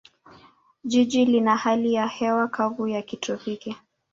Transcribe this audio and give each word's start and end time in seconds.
Jiji 0.83 1.25
lina 1.25 1.55
hali 1.57 1.93
ya 1.93 2.07
hewa 2.07 2.47
kavu 2.47 2.87
ya 2.87 3.01
kitropiki. 3.01 3.75